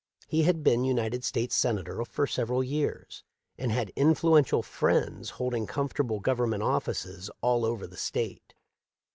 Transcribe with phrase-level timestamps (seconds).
[0.27, 3.23] He had been United States Senator for several years,
[3.55, 8.55] and had influential friends holding comfortable govern ment offices all over the State.